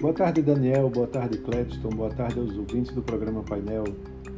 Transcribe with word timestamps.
Boa 0.00 0.14
tarde, 0.14 0.40
Daniel. 0.40 0.88
Boa 0.88 1.06
tarde, 1.06 1.36
Cledston. 1.36 1.90
Boa 1.90 2.08
tarde 2.08 2.40
aos 2.40 2.56
ouvintes 2.56 2.90
do 2.94 3.02
programa 3.02 3.42
Painel. 3.42 3.84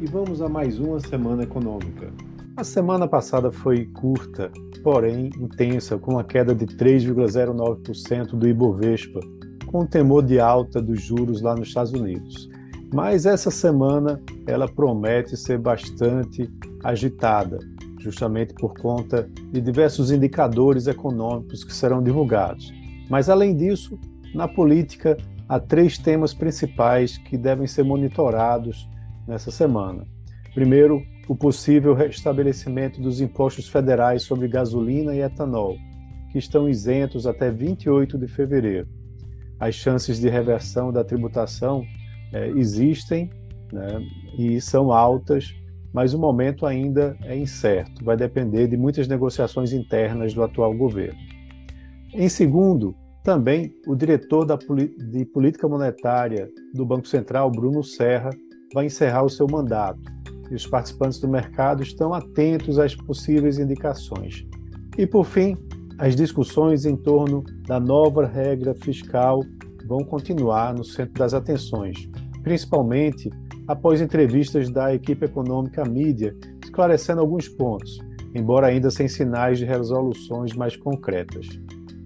E 0.00 0.06
vamos 0.06 0.42
a 0.42 0.48
mais 0.48 0.76
uma 0.80 0.98
semana 0.98 1.44
econômica. 1.44 2.12
A 2.56 2.64
semana 2.64 3.06
passada 3.06 3.52
foi 3.52 3.86
curta, 3.86 4.50
porém 4.82 5.30
intensa, 5.38 5.96
com 5.96 6.14
uma 6.14 6.24
queda 6.24 6.52
de 6.52 6.66
3,09% 6.66 8.34
do 8.34 8.48
Ibovespa, 8.48 9.20
com 9.66 9.82
o 9.82 9.86
temor 9.86 10.24
de 10.24 10.40
alta 10.40 10.82
dos 10.82 11.00
juros 11.00 11.40
lá 11.40 11.54
nos 11.54 11.68
Estados 11.68 11.92
Unidos. 11.92 12.48
Mas 12.92 13.24
essa 13.24 13.50
semana 13.52 14.20
ela 14.48 14.66
promete 14.66 15.36
ser 15.36 15.58
bastante 15.58 16.50
agitada, 16.82 17.60
justamente 18.00 18.52
por 18.54 18.74
conta 18.74 19.30
de 19.52 19.60
diversos 19.60 20.10
indicadores 20.10 20.88
econômicos 20.88 21.62
que 21.62 21.72
serão 21.72 22.02
divulgados. 22.02 22.72
Mas 23.08 23.28
além 23.28 23.56
disso, 23.56 23.96
na 24.34 24.48
política 24.48 25.16
há 25.52 25.60
três 25.60 25.98
temas 25.98 26.32
principais 26.32 27.18
que 27.18 27.36
devem 27.36 27.66
ser 27.66 27.82
monitorados 27.82 28.88
nessa 29.28 29.50
semana. 29.50 30.06
Primeiro, 30.54 31.02
o 31.28 31.36
possível 31.36 31.92
restabelecimento 31.92 33.02
dos 33.02 33.20
impostos 33.20 33.68
federais 33.68 34.22
sobre 34.22 34.48
gasolina 34.48 35.14
e 35.14 35.20
etanol, 35.20 35.76
que 36.30 36.38
estão 36.38 36.70
isentos 36.70 37.26
até 37.26 37.50
28 37.50 38.16
de 38.16 38.28
fevereiro. 38.28 38.88
As 39.60 39.74
chances 39.74 40.18
de 40.18 40.30
reversão 40.30 40.90
da 40.90 41.04
tributação 41.04 41.84
é, 42.32 42.48
existem 42.48 43.28
né, 43.70 44.02
e 44.38 44.58
são 44.58 44.90
altas, 44.90 45.54
mas 45.92 46.14
o 46.14 46.18
momento 46.18 46.64
ainda 46.64 47.14
é 47.24 47.36
incerto, 47.36 48.02
vai 48.02 48.16
depender 48.16 48.68
de 48.68 48.78
muitas 48.78 49.06
negociações 49.06 49.74
internas 49.74 50.32
do 50.32 50.42
atual 50.42 50.72
governo. 50.74 51.20
Em 52.14 52.30
segundo, 52.30 52.96
também, 53.22 53.72
o 53.86 53.94
diretor 53.94 54.44
de 54.44 55.24
política 55.26 55.68
monetária 55.68 56.50
do 56.74 56.84
Banco 56.84 57.06
Central, 57.06 57.50
Bruno 57.50 57.82
Serra, 57.82 58.30
vai 58.74 58.86
encerrar 58.86 59.22
o 59.22 59.28
seu 59.28 59.46
mandato 59.46 60.00
e 60.50 60.54
os 60.54 60.66
participantes 60.66 61.20
do 61.20 61.28
mercado 61.28 61.82
estão 61.82 62.12
atentos 62.12 62.78
às 62.78 62.94
possíveis 62.94 63.58
indicações. 63.58 64.44
E, 64.98 65.06
por 65.06 65.24
fim, 65.24 65.56
as 65.98 66.16
discussões 66.16 66.84
em 66.84 66.96
torno 66.96 67.44
da 67.66 67.78
nova 67.78 68.26
regra 68.26 68.74
fiscal 68.74 69.40
vão 69.86 70.00
continuar 70.00 70.74
no 70.74 70.84
centro 70.84 71.14
das 71.14 71.32
atenções, 71.32 72.08
principalmente 72.42 73.30
após 73.68 74.00
entrevistas 74.00 74.68
da 74.68 74.92
equipe 74.92 75.24
econômica 75.24 75.84
mídia, 75.84 76.34
esclarecendo 76.62 77.20
alguns 77.20 77.48
pontos, 77.48 77.98
embora 78.34 78.66
ainda 78.66 78.90
sem 78.90 79.06
sinais 79.06 79.58
de 79.58 79.64
resoluções 79.64 80.52
mais 80.54 80.76
concretas 80.76 81.46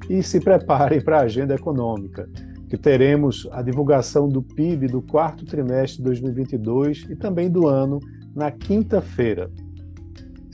e 0.09 0.23
se 0.23 0.41
preparem 0.41 1.01
para 1.01 1.19
a 1.19 1.23
agenda 1.23 1.55
econômica, 1.55 2.29
que 2.69 2.77
teremos 2.77 3.49
a 3.53 3.62
divulgação 3.62 4.29
do 4.29 4.43
PIB 4.43 4.89
do 4.89 5.03
quarto 5.03 5.45
trimestre 5.45 5.98
de 5.98 6.05
2022 6.05 7.07
e 7.11 7.17
também 7.17 7.51
do 7.51 7.67
ano 7.67 8.01
na 8.35 8.51
quinta-feira. 8.51 9.51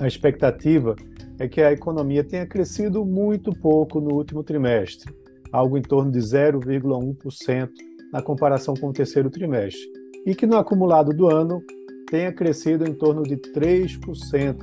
A 0.00 0.06
expectativa 0.06 0.94
é 1.38 1.48
que 1.48 1.60
a 1.60 1.72
economia 1.72 2.22
tenha 2.22 2.46
crescido 2.46 3.04
muito 3.04 3.52
pouco 3.52 4.00
no 4.00 4.14
último 4.14 4.42
trimestre, 4.42 5.12
algo 5.50 5.78
em 5.78 5.82
torno 5.82 6.10
de 6.10 6.18
0,1% 6.18 7.70
na 8.12 8.22
comparação 8.22 8.74
com 8.74 8.88
o 8.88 8.92
terceiro 8.92 9.30
trimestre, 9.30 9.90
e 10.26 10.34
que 10.34 10.46
no 10.46 10.56
acumulado 10.56 11.12
do 11.12 11.28
ano 11.28 11.62
tenha 12.10 12.32
crescido 12.32 12.86
em 12.86 12.92
torno 12.92 13.22
de 13.22 13.36
3%, 13.36 14.56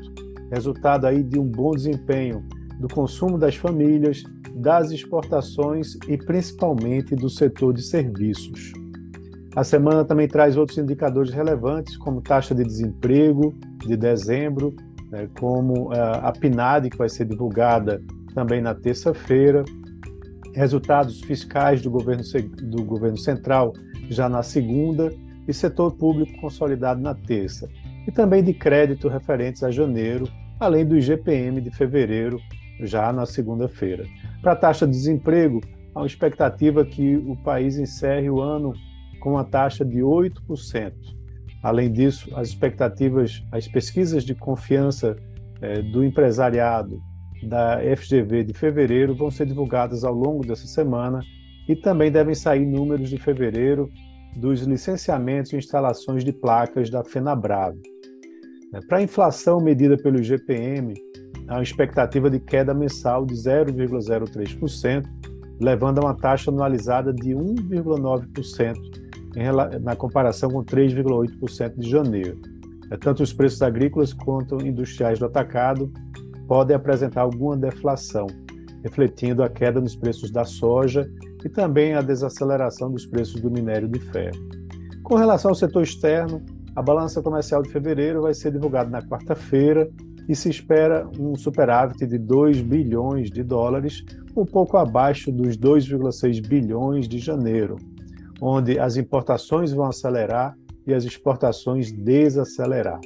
resultado 0.51 1.05
aí 1.05 1.23
de 1.23 1.39
um 1.39 1.45
bom 1.45 1.71
desempenho 1.71 2.45
do 2.79 2.87
consumo 2.87 3.37
das 3.37 3.55
famílias 3.55 4.23
das 4.55 4.91
exportações 4.91 5.95
e 6.07 6.17
principalmente 6.17 7.15
do 7.15 7.29
setor 7.29 7.73
de 7.73 7.81
serviços. 7.81 8.73
A 9.55 9.63
semana 9.63 10.05
também 10.05 10.27
traz 10.27 10.57
outros 10.57 10.77
indicadores 10.77 11.31
relevantes, 11.31 11.97
como 11.97 12.21
taxa 12.21 12.53
de 12.53 12.63
desemprego 12.63 13.55
de 13.85 13.97
dezembro, 13.97 14.75
né, 15.11 15.27
como 15.39 15.89
uh, 15.89 16.19
a 16.21 16.31
PNAD, 16.31 16.89
que 16.89 16.97
vai 16.97 17.09
ser 17.09 17.25
divulgada 17.25 18.01
também 18.33 18.61
na 18.61 18.75
terça-feira, 18.75 19.63
resultados 20.53 21.21
fiscais 21.21 21.81
do 21.81 21.89
governo, 21.89 22.23
do 22.63 22.83
governo 22.83 23.17
central 23.17 23.73
já 24.09 24.29
na 24.29 24.43
segunda, 24.43 25.11
e 25.47 25.53
setor 25.53 25.95
público 25.95 26.39
consolidado 26.39 27.01
na 27.01 27.15
terça, 27.15 27.67
e 28.07 28.11
também 28.11 28.43
de 28.43 28.53
crédito 28.53 29.07
referentes 29.07 29.63
a 29.63 29.71
janeiro, 29.71 30.27
além 30.59 30.85
do 30.85 30.95
IGPM 30.95 31.59
de 31.59 31.71
fevereiro, 31.71 32.39
já 32.79 33.11
na 33.11 33.25
segunda-feira. 33.25 34.05
Para 34.41 34.53
a 34.53 34.55
taxa 34.55 34.85
de 34.85 34.93
desemprego, 34.93 35.61
há 35.93 35.99
uma 35.99 36.07
expectativa 36.07 36.85
que 36.85 37.17
o 37.17 37.35
país 37.43 37.77
encerre 37.77 38.29
o 38.29 38.41
ano 38.41 38.73
com 39.19 39.31
uma 39.31 39.43
taxa 39.43 39.83
de 39.83 39.99
8%. 39.99 40.93
Além 41.61 41.91
disso, 41.91 42.29
as 42.35 42.49
expectativas, 42.49 43.43
as 43.51 43.67
pesquisas 43.67 44.23
de 44.23 44.33
confiança 44.33 45.15
eh, 45.61 45.81
do 45.81 46.03
empresariado 46.03 47.01
da 47.43 47.79
FGV 47.97 48.45
de 48.45 48.53
fevereiro 48.53 49.15
vão 49.15 49.29
ser 49.29 49.45
divulgadas 49.45 50.03
ao 50.03 50.13
longo 50.13 50.45
dessa 50.45 50.67
semana 50.67 51.21
e 51.67 51.75
também 51.75 52.11
devem 52.11 52.33
sair 52.33 52.65
números 52.65 53.09
de 53.09 53.17
fevereiro 53.17 53.89
dos 54.35 54.61
licenciamentos 54.61 55.51
e 55.51 55.57
instalações 55.57 56.23
de 56.23 56.31
placas 56.31 56.89
da 56.89 57.03
FenaBrave. 57.03 57.79
Para 58.87 58.99
a 58.99 59.01
inflação 59.01 59.59
medida 59.59 59.97
pelo 59.97 60.19
IGPM, 60.19 60.93
uma 61.53 61.63
expectativa 61.63 62.29
de 62.29 62.39
queda 62.39 62.73
mensal 62.73 63.25
de 63.25 63.33
0,03%, 63.33 65.05
levando 65.59 65.99
a 65.99 66.01
uma 66.05 66.13
taxa 66.15 66.51
anualizada 66.51 67.13
de 67.13 67.31
1,9% 67.31 68.75
na 69.81 69.95
comparação 69.95 70.49
com 70.49 70.63
3,8% 70.63 71.77
de 71.77 71.89
janeiro. 71.89 72.39
É, 72.91 72.97
tanto 72.97 73.21
os 73.21 73.31
preços 73.31 73.61
agrícolas 73.61 74.13
quanto 74.13 74.65
industriais 74.65 75.19
do 75.19 75.25
atacado 75.25 75.91
podem 76.47 76.75
apresentar 76.75 77.21
alguma 77.21 77.55
deflação, 77.55 78.25
refletindo 78.83 79.43
a 79.43 79.49
queda 79.49 79.79
nos 79.79 79.95
preços 79.95 80.31
da 80.31 80.43
soja 80.43 81.09
e 81.45 81.49
também 81.49 81.93
a 81.93 82.01
desaceleração 82.01 82.91
dos 82.91 83.05
preços 83.05 83.39
do 83.39 83.51
minério 83.51 83.87
de 83.87 83.99
ferro. 83.99 84.39
Com 85.03 85.15
relação 85.15 85.51
ao 85.51 85.55
setor 85.55 85.83
externo, 85.83 86.43
a 86.75 86.81
balança 86.81 87.21
comercial 87.21 87.61
de 87.61 87.69
fevereiro 87.69 88.23
vai 88.23 88.33
ser 88.33 88.51
divulgada 88.51 88.89
na 88.89 89.01
quarta-feira 89.01 89.89
e 90.29 90.35
se 90.35 90.47
espera 90.47 91.09
um 91.19 91.35
superávit 91.35 92.05
de 92.05 92.19
2 92.19 92.61
bilhões 92.61 93.31
de 93.31 93.41
dólares, 93.41 94.05
um 94.37 94.45
pouco 94.45 94.77
abaixo 94.77 95.31
dos 95.31 95.57
2,6 95.57 96.47
bilhões 96.47 97.07
de 97.07 97.17
janeiro, 97.17 97.77
onde 98.39 98.77
as 98.79 98.95
importações 98.95 99.71
vão 99.71 99.87
acelerar 99.87 100.55
e 100.85 100.93
as 100.93 101.03
exportações 101.03 101.91
desacelerar. 101.91 102.99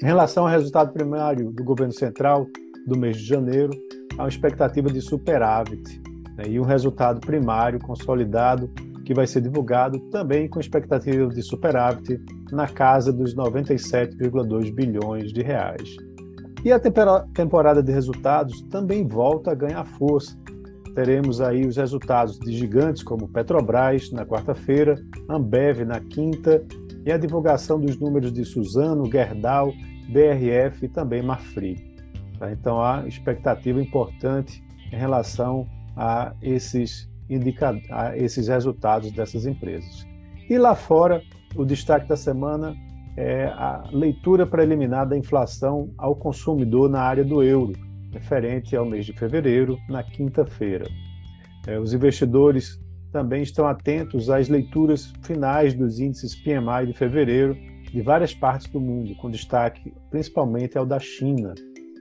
Em 0.00 0.06
relação 0.06 0.44
ao 0.44 0.50
resultado 0.50 0.92
primário 0.92 1.50
do 1.50 1.64
governo 1.64 1.92
central 1.92 2.46
do 2.86 2.96
mês 2.96 3.16
de 3.16 3.24
janeiro, 3.24 3.72
há 4.16 4.22
uma 4.22 4.28
expectativa 4.28 4.88
de 4.88 5.00
superávit 5.00 6.00
né, 6.36 6.44
e 6.48 6.60
um 6.60 6.64
resultado 6.64 7.20
primário 7.20 7.80
consolidado 7.80 8.70
que 9.04 9.12
vai 9.12 9.26
ser 9.26 9.40
divulgado 9.40 9.98
também 10.10 10.48
com 10.48 10.60
expectativa 10.60 11.26
de 11.26 11.42
superávit 11.42 12.20
na 12.52 12.68
casa 12.68 13.12
dos 13.12 13.34
97,2 13.34 14.72
bilhões 14.72 15.32
de 15.32 15.42
reais. 15.42 15.96
E 16.62 16.70
a 16.70 16.78
temporada 16.78 17.82
de 17.82 17.90
resultados 17.90 18.60
também 18.62 19.06
volta 19.06 19.52
a 19.52 19.54
ganhar 19.54 19.84
força. 19.84 20.36
Teremos 20.94 21.40
aí 21.40 21.66
os 21.66 21.76
resultados 21.76 22.38
de 22.38 22.52
gigantes 22.52 23.02
como 23.02 23.28
Petrobras 23.28 24.10
na 24.10 24.26
quarta-feira, 24.26 24.96
Ambev 25.28 25.84
na 25.86 26.00
quinta 26.00 26.62
e 27.06 27.10
a 27.10 27.16
divulgação 27.16 27.80
dos 27.80 27.98
números 27.98 28.32
de 28.32 28.44
Suzano, 28.44 29.10
Gerdau, 29.10 29.72
BRF 30.10 30.84
e 30.84 30.88
também 30.88 31.22
Marfrig. 31.22 31.82
Tá? 32.38 32.52
Então 32.52 32.82
há 32.82 33.06
expectativa 33.06 33.80
importante 33.80 34.62
em 34.92 34.96
relação 34.96 35.66
a 35.96 36.34
esses, 36.42 37.08
a 37.90 38.16
esses 38.18 38.48
resultados 38.48 39.10
dessas 39.12 39.46
empresas. 39.46 40.06
E 40.48 40.58
lá 40.58 40.74
fora, 40.74 41.22
o 41.56 41.64
destaque 41.64 42.06
da 42.06 42.16
semana 42.16 42.74
é 43.20 43.44
a 43.48 43.84
leitura 43.92 44.46
preliminar 44.46 45.06
da 45.06 45.16
inflação 45.16 45.92
ao 45.98 46.16
consumidor 46.16 46.88
na 46.88 47.02
área 47.02 47.22
do 47.22 47.42
euro, 47.42 47.74
referente 48.10 48.74
ao 48.74 48.86
mês 48.86 49.04
de 49.04 49.12
fevereiro, 49.12 49.76
na 49.90 50.02
quinta-feira. 50.02 50.86
É, 51.66 51.78
os 51.78 51.92
investidores 51.92 52.80
também 53.12 53.42
estão 53.42 53.66
atentos 53.66 54.30
às 54.30 54.48
leituras 54.48 55.12
finais 55.22 55.74
dos 55.74 56.00
índices 56.00 56.34
PMI 56.34 56.86
de 56.86 56.94
fevereiro 56.94 57.54
de 57.92 58.00
várias 58.00 58.32
partes 58.32 58.68
do 58.68 58.80
mundo, 58.80 59.14
com 59.16 59.30
destaque 59.30 59.92
principalmente 60.10 60.78
ao 60.78 60.86
da 60.86 60.98
China. 60.98 61.52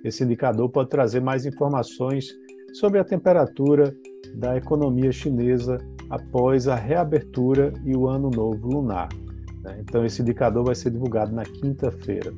Esse 0.06 0.24
indicador 0.24 0.70
pode 0.70 0.90
trazer 0.90 1.20
mais 1.20 1.46
informações 1.46 2.30
sobre 2.76 2.98
a 2.98 3.04
temperatura 3.04 3.94
da 4.36 4.56
economia 4.56 5.12
chinesa 5.12 5.80
após 6.10 6.70
a 6.70 6.76
reabertura 6.76 7.74
e 7.84 7.94
o 7.94 8.08
Ano 8.08 8.30
Novo 8.30 8.70
Lunar. 8.70 9.10
Né? 9.64 9.78
Então, 9.80 10.06
esse 10.06 10.22
indicador 10.22 10.66
vai 10.66 10.76
ser 10.76 10.92
divulgado 10.92 11.34
na 11.34 11.44
quinta-feira. 11.44 12.34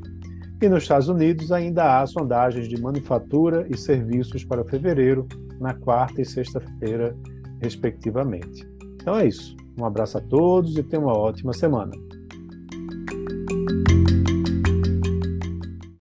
E 0.62 0.70
nos 0.70 0.84
Estados 0.84 1.10
Unidos 1.10 1.52
ainda 1.52 2.00
há 2.00 2.06
sondagens 2.06 2.68
de 2.68 2.80
manufatura 2.80 3.66
e 3.70 3.76
serviços 3.76 4.44
para 4.44 4.64
fevereiro, 4.64 5.28
na 5.60 5.74
quarta 5.74 6.22
e 6.22 6.26
sexta-feira, 6.26 7.16
respectivamente. 7.60 8.68
Então 8.96 9.16
é 9.16 9.28
isso. 9.28 9.56
Um 9.78 9.86
abraço 9.86 10.20
a 10.20 10.22
todos 10.22 10.78
e 10.78 10.84
tenham 10.84 11.06
uma 11.06 11.18
ótima 11.18 11.54
semana. 11.54 11.92